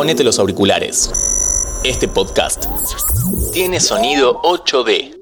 ponete 0.00 0.24
los 0.24 0.38
auriculares. 0.38 1.10
Este 1.84 2.08
podcast 2.08 2.64
tiene 3.52 3.80
sonido 3.80 4.40
8D. 4.40 5.14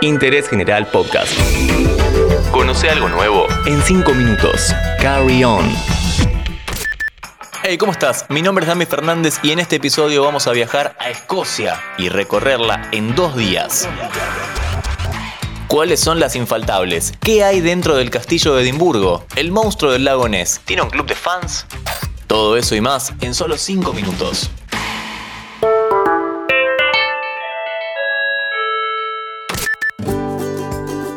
Interés 0.00 0.48
General 0.48 0.86
Podcast. 0.86 1.30
Conoce 2.50 2.88
algo 2.88 3.10
nuevo 3.10 3.46
en 3.66 3.82
5 3.82 4.14
minutos. 4.14 4.74
Carry 5.02 5.44
on. 5.44 5.70
Hey, 7.62 7.76
¿cómo 7.76 7.92
estás? 7.92 8.24
Mi 8.30 8.40
nombre 8.40 8.64
es 8.64 8.68
Dami 8.70 8.86
Fernández 8.86 9.34
y 9.42 9.50
en 9.50 9.58
este 9.58 9.76
episodio 9.76 10.24
vamos 10.24 10.46
a 10.46 10.52
viajar 10.52 10.96
a 10.98 11.10
Escocia 11.10 11.78
y 11.98 12.08
recorrerla 12.08 12.88
en 12.90 13.14
dos 13.14 13.36
días. 13.36 13.86
¿Cuáles 15.68 16.00
son 16.00 16.20
las 16.20 16.36
infaltables? 16.36 17.12
¿Qué 17.20 17.44
hay 17.44 17.60
dentro 17.60 17.96
del 17.96 18.08
castillo 18.08 18.54
de 18.54 18.62
Edimburgo? 18.62 19.26
¿El 19.36 19.52
monstruo 19.52 19.92
del 19.92 20.04
lago 20.04 20.26
Ness 20.26 20.62
tiene 20.64 20.80
un 20.80 20.88
club 20.88 21.06
de 21.06 21.14
fans? 21.14 21.66
Todo 22.34 22.56
eso 22.56 22.74
y 22.74 22.80
más 22.80 23.12
en 23.20 23.32
solo 23.32 23.56
5 23.56 23.92
minutos. 23.92 24.50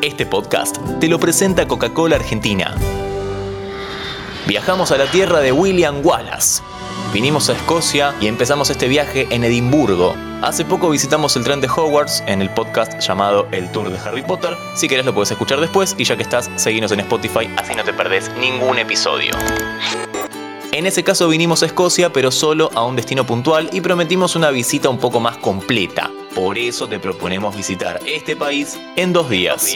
Este 0.04 0.28
podcast 0.28 0.78
te 1.00 1.08
lo 1.08 1.20
presenta 1.20 1.68
Coca-Cola 1.68 2.18
Argentina. 2.18 2.76
Viajamos 4.46 4.92
a 4.92 5.00
la 5.00 5.10
tierra 5.10 5.40
de 5.40 5.52
William 5.52 6.06
Wallace. 6.06 6.62
Vinimos 7.12 7.50
a 7.50 7.54
Escocia 7.54 8.14
y 8.22 8.28
empezamos 8.28 8.70
este 8.70 8.88
viaje 8.88 9.28
en 9.32 9.44
Edimburgo. 9.44 10.14
Hace 10.44 10.66
poco 10.66 10.88
visitamos 10.92 11.36
el 11.36 11.44
tren 11.44 11.62
de 11.62 11.68
Hogwarts 11.68 12.24
en 12.28 12.44
el 12.44 12.52
podcast 12.52 13.00
llamado 13.00 13.48
El 13.52 13.72
Tour 13.72 13.90
de 13.90 13.98
Harry 13.98 14.22
Potter. 14.22 14.56
Si 14.76 14.88
querés 14.88 15.08
lo 15.08 15.16
puedes 15.16 15.32
escuchar 15.32 15.60
después 15.62 15.96
y 15.98 16.04
ya 16.04 16.16
que 16.16 16.22
estás, 16.22 16.52
seguinos 16.58 16.92
en 16.92 17.00
Spotify, 17.00 17.50
así 17.58 17.74
no 17.74 17.84
te 17.84 17.94
perdés 17.94 18.30
ningún 18.40 18.78
episodio. 18.78 19.32
En 20.78 20.86
ese 20.86 21.04
caso 21.04 21.28
vinimos 21.28 21.64
a 21.64 21.66
Escocia, 21.66 22.14
pero 22.14 22.30
solo 22.30 22.70
a 22.76 22.84
un 22.84 22.96
destino 22.96 23.26
puntual 23.26 23.68
y 23.74 23.82
prometimos 23.82 24.36
una 24.36 24.52
visita 24.52 24.90
un 24.90 25.00
poco 25.00 25.20
más 25.20 25.38
completa. 25.38 26.12
Por 26.36 26.56
eso 26.60 26.88
te 26.88 27.00
proponemos 27.00 27.58
visitar 27.58 28.00
este 28.06 28.36
país 28.36 28.80
en 28.96 29.12
dos 29.12 29.28
días. 29.28 29.76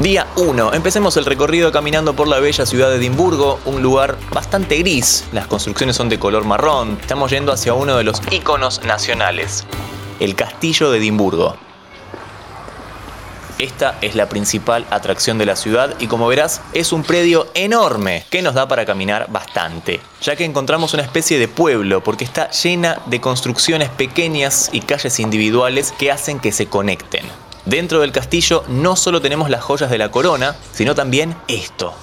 Día 0.00 0.26
1. 0.34 0.74
Empecemos 0.74 1.16
el 1.16 1.26
recorrido 1.26 1.70
caminando 1.70 2.14
por 2.14 2.26
la 2.26 2.40
bella 2.40 2.66
ciudad 2.66 2.90
de 2.90 2.96
Edimburgo, 2.96 3.60
un 3.66 3.80
lugar 3.80 4.18
bastante 4.32 4.78
gris. 4.78 5.24
Las 5.30 5.46
construcciones 5.46 5.94
son 5.94 6.08
de 6.08 6.18
color 6.18 6.44
marrón. 6.44 6.98
Estamos 7.00 7.30
yendo 7.30 7.52
hacia 7.52 7.72
uno 7.74 7.96
de 7.96 8.02
los 8.02 8.20
íconos 8.32 8.82
nacionales, 8.84 9.64
el 10.18 10.34
Castillo 10.34 10.90
de 10.90 10.98
Edimburgo. 10.98 11.54
Esta 13.58 13.98
es 14.02 14.14
la 14.14 14.28
principal 14.28 14.86
atracción 14.90 15.36
de 15.36 15.44
la 15.44 15.56
ciudad 15.56 15.96
y 15.98 16.06
como 16.06 16.28
verás 16.28 16.60
es 16.74 16.92
un 16.92 17.02
predio 17.02 17.48
enorme 17.54 18.24
que 18.30 18.40
nos 18.40 18.54
da 18.54 18.68
para 18.68 18.86
caminar 18.86 19.26
bastante, 19.30 20.00
ya 20.22 20.36
que 20.36 20.44
encontramos 20.44 20.94
una 20.94 21.02
especie 21.02 21.40
de 21.40 21.48
pueblo 21.48 22.04
porque 22.04 22.24
está 22.24 22.50
llena 22.50 23.00
de 23.06 23.20
construcciones 23.20 23.88
pequeñas 23.88 24.70
y 24.72 24.80
calles 24.80 25.18
individuales 25.18 25.92
que 25.98 26.12
hacen 26.12 26.38
que 26.38 26.52
se 26.52 26.66
conecten. 26.66 27.24
Dentro 27.64 28.00
del 28.00 28.12
castillo 28.12 28.62
no 28.68 28.94
solo 28.94 29.20
tenemos 29.20 29.50
las 29.50 29.62
joyas 29.62 29.90
de 29.90 29.98
la 29.98 30.12
corona, 30.12 30.54
sino 30.72 30.94
también 30.94 31.34
esto, 31.48 31.94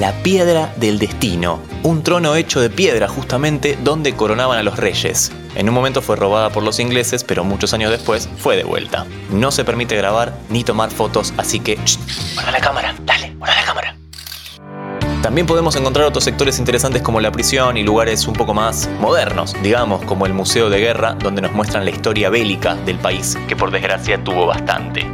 la 0.00 0.14
piedra 0.22 0.72
del 0.76 0.98
destino, 0.98 1.60
un 1.82 2.02
trono 2.02 2.34
hecho 2.34 2.58
de 2.58 2.70
piedra 2.70 3.06
justamente 3.06 3.76
donde 3.84 4.14
coronaban 4.16 4.58
a 4.58 4.62
los 4.62 4.78
reyes. 4.78 5.30
En 5.54 5.68
un 5.68 5.74
momento 5.74 6.00
fue 6.00 6.16
robada 6.16 6.48
por 6.48 6.62
los 6.62 6.80
ingleses, 6.80 7.22
pero 7.22 7.44
muchos 7.44 7.74
años 7.74 7.90
después 7.90 8.26
fue 8.38 8.56
de 8.56 8.64
vuelta. 8.64 9.04
No 9.30 9.50
se 9.50 9.62
permite 9.62 9.96
grabar 9.96 10.32
ni 10.48 10.64
tomar 10.64 10.90
fotos, 10.90 11.34
así 11.36 11.60
que... 11.60 11.78
¡Para 12.34 12.50
la 12.50 12.60
cámara! 12.60 12.94
¡Dale! 13.04 13.36
¡Para 13.38 13.54
la 13.54 13.62
cámara! 13.62 13.96
También 15.20 15.46
podemos 15.46 15.76
encontrar 15.76 16.06
otros 16.06 16.24
sectores 16.24 16.58
interesantes 16.58 17.02
como 17.02 17.20
la 17.20 17.30
prisión 17.30 17.76
y 17.76 17.82
lugares 17.82 18.26
un 18.26 18.32
poco 18.32 18.54
más 18.54 18.88
modernos, 19.00 19.54
digamos, 19.62 20.02
como 20.06 20.24
el 20.24 20.32
Museo 20.32 20.70
de 20.70 20.78
Guerra, 20.78 21.12
donde 21.12 21.42
nos 21.42 21.52
muestran 21.52 21.84
la 21.84 21.90
historia 21.90 22.30
bélica 22.30 22.74
del 22.74 22.98
país, 22.98 23.36
que 23.48 23.54
por 23.54 23.70
desgracia 23.70 24.24
tuvo 24.24 24.46
bastante. 24.46 25.06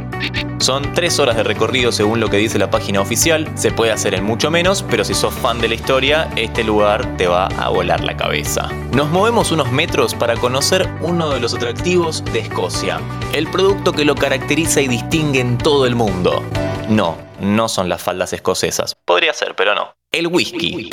Son 0.59 0.93
tres 0.93 1.19
horas 1.19 1.35
de 1.35 1.43
recorrido 1.43 1.91
según 1.91 2.19
lo 2.19 2.29
que 2.29 2.37
dice 2.37 2.57
la 2.57 2.69
página 2.69 2.99
oficial, 2.99 3.49
se 3.55 3.71
puede 3.71 3.91
hacer 3.91 4.15
en 4.15 4.23
mucho 4.23 4.49
menos, 4.49 4.83
pero 4.89 5.03
si 5.03 5.13
sos 5.13 5.33
fan 5.33 5.61
de 5.61 5.67
la 5.67 5.75
historia, 5.75 6.29
este 6.35 6.63
lugar 6.63 7.15
te 7.17 7.27
va 7.27 7.45
a 7.45 7.69
volar 7.69 8.03
la 8.03 8.17
cabeza. 8.17 8.69
Nos 8.91 9.09
movemos 9.09 9.51
unos 9.51 9.71
metros 9.71 10.15
para 10.15 10.35
conocer 10.35 10.89
uno 11.01 11.29
de 11.29 11.39
los 11.39 11.53
atractivos 11.53 12.25
de 12.33 12.39
Escocia, 12.39 12.99
el 13.33 13.47
producto 13.47 13.93
que 13.93 14.05
lo 14.05 14.15
caracteriza 14.15 14.81
y 14.81 14.87
distingue 14.87 15.41
en 15.41 15.57
todo 15.57 15.85
el 15.85 15.95
mundo. 15.95 16.43
No, 16.89 17.17
no 17.39 17.69
son 17.69 17.87
las 17.87 18.01
faldas 18.01 18.33
escocesas. 18.33 18.95
Podría 19.05 19.33
ser, 19.33 19.55
pero 19.55 19.75
no. 19.75 19.93
El 20.11 20.27
whisky. 20.27 20.89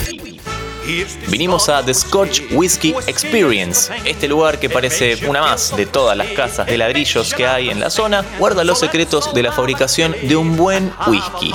Vinimos 1.28 1.68
a 1.68 1.84
The 1.84 1.94
Scotch 1.94 2.42
Whisky 2.52 2.94
Experience. 3.06 3.90
Este 4.04 4.28
lugar 4.28 4.58
que 4.58 4.68
parece 4.68 5.26
una 5.26 5.40
más 5.40 5.76
de 5.76 5.86
todas 5.86 6.16
las 6.16 6.28
casas 6.28 6.66
de 6.66 6.76
ladrillos 6.76 7.32
que 7.34 7.46
hay 7.46 7.70
en 7.70 7.80
la 7.80 7.90
zona, 7.90 8.24
guarda 8.38 8.64
los 8.64 8.78
secretos 8.78 9.32
de 9.34 9.42
la 9.42 9.52
fabricación 9.52 10.14
de 10.22 10.36
un 10.36 10.56
buen 10.56 10.92
whisky. 11.06 11.52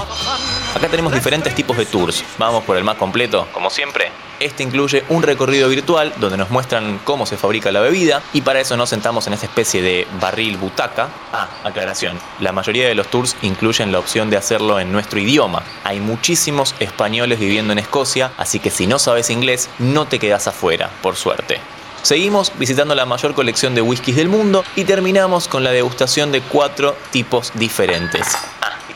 Acá 0.75 0.87
tenemos 0.87 1.11
diferentes 1.11 1.55
tipos 1.55 1.77
de 1.77 1.85
tours. 1.85 2.23
Vamos 2.37 2.63
por 2.63 2.77
el 2.77 2.83
más 2.83 2.95
completo, 2.95 3.47
como 3.51 3.69
siempre. 3.69 4.11
Este 4.39 4.63
incluye 4.63 5.03
un 5.09 5.23
recorrido 5.23 5.67
virtual 5.67 6.13
donde 6.17 6.37
nos 6.37 6.51
muestran 6.51 6.99
cómo 7.03 7.25
se 7.25 7.37
fabrica 7.37 7.71
la 7.71 7.81
bebida 7.81 8.21
y 8.33 8.41
para 8.41 8.61
eso 8.61 8.77
nos 8.77 8.89
sentamos 8.89 9.25
en 9.27 9.33
esta 9.33 9.47
especie 9.47 9.81
de 9.81 10.07
barril 10.21 10.57
butaca. 10.57 11.09
Ah, 11.33 11.49
aclaración. 11.63 12.19
La 12.39 12.51
mayoría 12.51 12.87
de 12.87 12.95
los 12.95 13.07
tours 13.07 13.35
incluyen 13.41 13.91
la 13.91 13.99
opción 13.99 14.29
de 14.29 14.37
hacerlo 14.37 14.79
en 14.79 14.91
nuestro 14.91 15.19
idioma. 15.19 15.63
Hay 15.83 15.99
muchísimos 15.99 16.75
españoles 16.79 17.39
viviendo 17.39 17.73
en 17.73 17.79
Escocia, 17.79 18.31
así 18.37 18.59
que 18.59 18.69
si 18.69 18.85
no 18.85 18.99
sabes 18.99 19.31
inglés, 19.31 19.69
no 19.79 20.05
te 20.05 20.19
quedas 20.19 20.47
afuera, 20.47 20.89
por 21.01 21.15
suerte. 21.15 21.59
Seguimos 22.03 22.53
visitando 22.57 22.95
la 22.95 23.05
mayor 23.05 23.33
colección 23.33 23.75
de 23.75 23.81
whiskies 23.81 24.15
del 24.15 24.29
mundo 24.29 24.63
y 24.75 24.85
terminamos 24.85 25.47
con 25.47 25.63
la 25.63 25.71
degustación 25.71 26.31
de 26.31 26.41
cuatro 26.41 26.95
tipos 27.11 27.51
diferentes. 27.55 28.25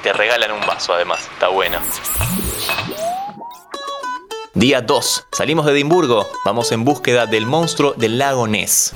Te 0.04 0.12
regalan 0.12 0.52
un 0.52 0.60
vaso 0.68 0.94
además, 0.94 1.30
está 1.32 1.48
bueno. 1.48 1.80
Día 4.54 4.82
2. 4.82 5.28
Salimos 5.32 5.66
de 5.66 5.72
Edimburgo. 5.72 6.28
Vamos 6.44 6.74
en 6.74 6.84
búsqueda 6.84 7.26
del 7.26 7.46
monstruo 7.46 7.94
del 7.94 8.18
lago 8.18 8.46
Ness. 8.46 8.94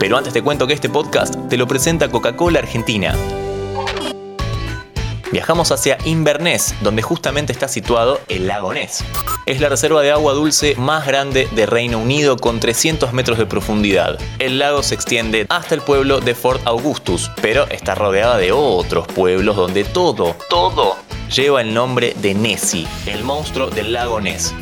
Pero 0.00 0.18
antes 0.18 0.32
te 0.32 0.42
cuento 0.42 0.66
que 0.66 0.72
este 0.72 0.88
podcast 0.88 1.48
te 1.48 1.56
lo 1.56 1.68
presenta 1.68 2.10
Coca-Cola 2.10 2.58
Argentina. 2.58 3.14
Viajamos 5.32 5.72
hacia 5.72 5.96
Inverness, 6.04 6.74
donde 6.82 7.00
justamente 7.00 7.54
está 7.54 7.66
situado 7.66 8.20
el 8.28 8.46
lago 8.46 8.74
Ness. 8.74 9.02
Es 9.46 9.60
la 9.62 9.70
reserva 9.70 10.02
de 10.02 10.12
agua 10.12 10.34
dulce 10.34 10.74
más 10.76 11.06
grande 11.06 11.48
de 11.52 11.64
Reino 11.64 11.98
Unido 11.98 12.36
con 12.36 12.60
300 12.60 13.14
metros 13.14 13.38
de 13.38 13.46
profundidad. 13.46 14.18
El 14.38 14.58
lago 14.58 14.82
se 14.82 14.94
extiende 14.94 15.46
hasta 15.48 15.74
el 15.74 15.80
pueblo 15.80 16.20
de 16.20 16.34
Fort 16.34 16.60
Augustus, 16.66 17.30
pero 17.40 17.66
está 17.70 17.94
rodeada 17.94 18.36
de 18.36 18.52
otros 18.52 19.06
pueblos 19.06 19.56
donde 19.56 19.84
todo, 19.84 20.36
todo 20.50 20.96
lleva 21.34 21.62
el 21.62 21.72
nombre 21.72 22.14
de 22.20 22.34
Nessie, 22.34 22.86
el 23.06 23.24
monstruo 23.24 23.70
del 23.70 23.94
lago 23.94 24.20
Ness. 24.20 24.54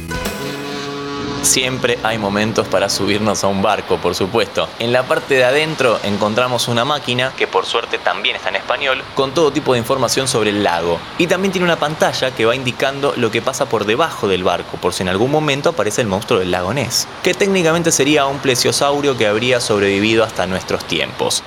Siempre 1.43 1.99
hay 2.03 2.19
momentos 2.19 2.69
para 2.69 2.89
subirnos 2.91 3.43
a 3.45 3.47
un 3.47 3.63
barco, 3.63 3.97
por 3.97 4.15
supuesto. 4.15 4.69
En 4.79 4.93
la 4.93 5.05
parte 5.05 5.35
de 5.35 5.45
adentro 5.45 5.99
encontramos 6.05 6.69
una 6.69 6.85
máquina, 6.85 7.33
que 7.37 7.47
por 7.47 7.65
suerte 7.65 7.99
también 7.99 8.37
está 8.37 8.51
en 8.51 8.57
español, 8.57 9.03
con 9.15 9.33
todo 9.33 9.51
tipo 9.51 9.73
de 9.73 9.79
información 9.79 10.29
sobre 10.29 10.51
el 10.51 10.63
lago. 10.63 11.01
Y 11.19 11.27
también 11.27 11.51
tiene 11.51 11.65
una 11.65 11.79
pantalla 11.79 12.31
que 12.33 12.45
va 12.45 12.55
indicando 12.55 13.15
lo 13.17 13.31
que 13.31 13.41
pasa 13.41 13.67
por 13.67 13.87
debajo 13.87 14.29
del 14.29 14.45
barco, 14.45 14.77
por 14.77 14.93
si 14.93 15.03
en 15.03 15.09
algún 15.09 15.31
momento 15.31 15.71
aparece 15.71 16.03
el 16.03 16.09
monstruo 16.09 16.39
del 16.41 16.51
lago 16.51 16.75
Ness, 16.75 17.09
que 17.23 17.33
técnicamente 17.33 17.91
sería 17.91 18.27
un 18.27 18.39
plesiosaurio 18.39 19.17
que 19.17 19.27
habría 19.27 19.61
sobrevivido 19.61 20.25
hasta 20.25 20.47
nuestros 20.47 20.85
tiempos. 20.85 21.43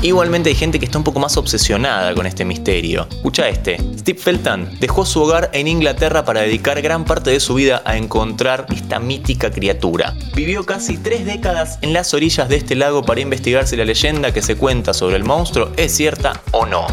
Igualmente 0.00 0.50
hay 0.50 0.54
gente 0.54 0.78
que 0.78 0.84
está 0.84 0.98
un 0.98 1.04
poco 1.04 1.18
más 1.18 1.36
obsesionada 1.36 2.14
con 2.14 2.24
este 2.24 2.44
misterio. 2.44 3.08
Escucha 3.10 3.48
este. 3.48 3.78
Steve 3.98 4.18
Felton 4.18 4.78
dejó 4.78 5.04
su 5.04 5.20
hogar 5.20 5.50
en 5.52 5.66
Inglaterra 5.66 6.24
para 6.24 6.42
dedicar 6.42 6.80
gran 6.82 7.04
parte 7.04 7.30
de 7.30 7.40
su 7.40 7.54
vida 7.54 7.82
a 7.84 7.96
encontrar 7.96 8.66
esta 8.70 9.00
mítica 9.00 9.50
criatura. 9.50 10.14
Vivió 10.36 10.64
casi 10.64 10.98
tres 10.98 11.26
décadas 11.26 11.80
en 11.82 11.92
las 11.92 12.14
orillas 12.14 12.48
de 12.48 12.56
este 12.56 12.76
lago 12.76 13.02
para 13.02 13.20
investigar 13.20 13.66
si 13.66 13.74
la 13.76 13.84
leyenda 13.84 14.32
que 14.32 14.40
se 14.40 14.56
cuenta 14.56 14.94
sobre 14.94 15.16
el 15.16 15.24
monstruo 15.24 15.72
es 15.76 15.96
cierta 15.96 16.40
o 16.52 16.64
no. 16.64 16.86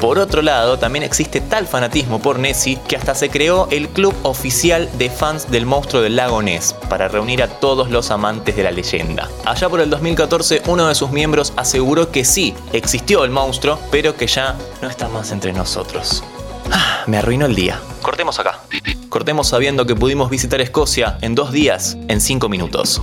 Por 0.00 0.18
otro 0.18 0.40
lado, 0.40 0.78
también 0.78 1.02
existe 1.02 1.42
tal 1.42 1.66
fanatismo 1.66 2.20
por 2.22 2.38
Nessie 2.38 2.78
que 2.88 2.96
hasta 2.96 3.14
se 3.14 3.28
creó 3.28 3.68
el 3.70 3.90
club 3.90 4.14
oficial 4.22 4.88
de 4.96 5.10
fans 5.10 5.50
del 5.50 5.66
monstruo 5.66 6.00
del 6.00 6.16
lago 6.16 6.40
Ness 6.40 6.74
para 6.88 7.08
reunir 7.08 7.42
a 7.42 7.48
todos 7.48 7.90
los 7.90 8.10
amantes 8.10 8.56
de 8.56 8.62
la 8.62 8.70
leyenda. 8.70 9.28
Allá 9.44 9.68
por 9.68 9.80
el 9.80 9.90
2014, 9.90 10.62
uno 10.68 10.88
de 10.88 10.94
sus 10.94 11.10
miembros 11.10 11.52
aseguró 11.56 12.10
que 12.10 12.24
sí, 12.24 12.54
existió 12.72 13.24
el 13.24 13.30
monstruo, 13.30 13.78
pero 13.90 14.16
que 14.16 14.26
ya 14.26 14.56
no 14.80 14.88
está 14.88 15.06
más 15.08 15.32
entre 15.32 15.52
nosotros. 15.52 16.24
Ah, 16.72 17.04
me 17.06 17.18
arruinó 17.18 17.44
el 17.44 17.54
día. 17.54 17.78
Cortemos 18.00 18.38
acá. 18.38 18.60
Cortemos 19.10 19.48
sabiendo 19.48 19.84
que 19.84 19.96
pudimos 19.96 20.30
visitar 20.30 20.62
Escocia 20.62 21.18
en 21.20 21.34
dos 21.34 21.52
días, 21.52 21.98
en 22.08 22.22
cinco 22.22 22.48
minutos. 22.48 23.02